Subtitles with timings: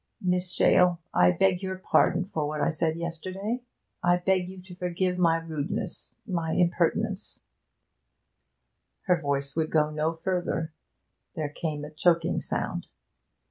[0.19, 3.61] 'Miss Shale, I beg your pardon for what I said yesterday
[4.01, 7.41] I beg you to forgive my rudeness my impertinence'
[9.05, 10.73] Her voice would go no further;
[11.35, 12.87] there came a choking sound.